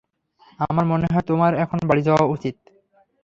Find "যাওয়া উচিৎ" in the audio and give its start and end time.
2.07-2.55